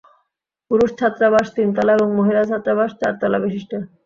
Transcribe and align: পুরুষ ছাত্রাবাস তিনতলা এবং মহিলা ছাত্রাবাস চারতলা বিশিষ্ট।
পুরুষ 0.71 0.89
ছাত্রাবাস 0.99 1.47
তিনতলা 1.55 1.91
এবং 1.97 2.09
মহিলা 2.19 2.43
ছাত্রাবাস 2.51 2.91
চারতলা 3.01 3.37
বিশিষ্ট। 3.45 3.71